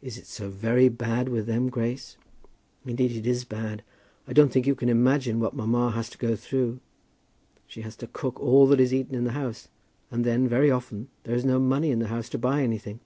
[0.00, 2.16] "Is it so very bad with them, Grace?"
[2.86, 3.82] "Indeed it is bad.
[4.26, 6.80] I don't think you can imagine what mamma has to go through.
[7.66, 9.68] She has to cook all that is eaten in the house,
[10.10, 13.00] and then, very often, there is no money in the house to buy anything.